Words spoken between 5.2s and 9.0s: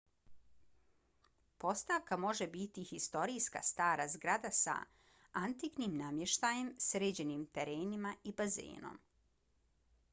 antiknim namještajem sređenim terenima i bazenom